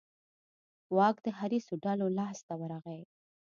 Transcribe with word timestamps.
واک 0.97 1.15
د 1.25 1.27
حریصو 1.37 1.73
ډلو 1.83 2.07
لاس 2.17 2.37
ته 2.47 2.53
ورغی. 2.61 3.01